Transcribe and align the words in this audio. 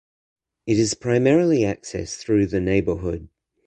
It 0.65 0.79
is 0.79 0.95
primarily 0.95 1.59
accessed 1.59 2.15
through 2.17 2.47
the 2.47 2.59
neighborhood. 2.59 3.29